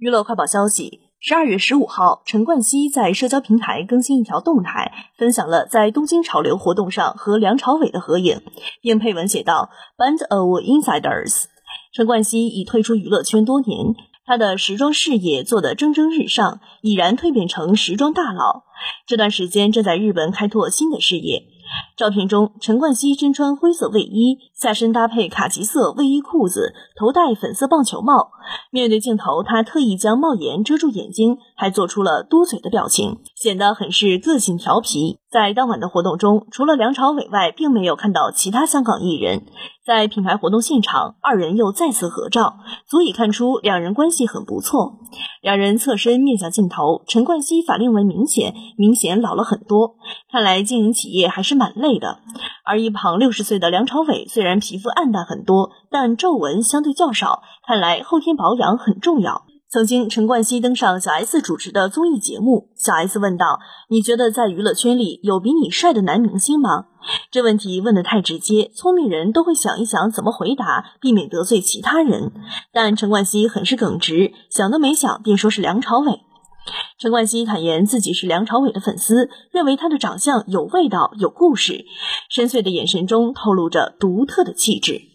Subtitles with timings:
[0.00, 8.40] 娱乐快报消息：十二月十五号，陈冠希在社交平台更新一条动态，分享了在东京潮流活动上和梁朝伟的合影，
[8.80, 9.68] 并配文写道
[9.98, 11.44] ：“Band of Insiders。”
[11.92, 13.94] 陈冠希已退出娱乐圈多年，
[14.24, 18.62] 他的时装事业做得蒸蒸日上，已然蜕变成时装大佬。
[19.06, 21.42] 这段时间正在日本开拓新的事业。
[22.00, 28.30] 照片中，陈冠希身穿灰色卫衣，下身搭配卡其色卫衣裤子，头戴粉色棒球帽。
[28.70, 35.19] 面对镜头，他特意将帽檐遮住眼睛，还做出了嘟嘴的表情，显得很是个性调皮。
[35.30, 39.46] 在当晚的活动中，除了梁朝伟外，并没有看到其他香港艺人。
[39.86, 42.56] 在品牌活动现场，二人又再次合照，
[42.88, 44.98] 足以看出两人关系很不错。
[45.40, 49.94] 两人侧身面向镜头，陈冠希法令纹明显，明显老了很多。
[50.32, 52.18] 看来经营企业还是蛮累的。
[52.64, 59.44] 而一旁六十岁的梁朝伟，虽然皮肤暗淡很多，但皱纹相对较少，看来后天保养很重要。
[59.72, 66.86] 曾经，陈冠希登上小 S 主持的综艺节目，小 S 问道：“你觉得在娱乐圈里有比你帅的男明星吗？”
[67.30, 72.32] 这问题问得太直接，聪明人都会想一想怎么回答，避免得罪其他人。
[72.72, 76.22] 但陈冠希很是耿直，想都没想便说是梁朝伟。
[76.98, 81.84] 陈冠希坦言自己是梁朝伟的粉丝，认为他的长相有味道、有故事，
[82.28, 85.09] 深邃的眼神中透露着独特的气质。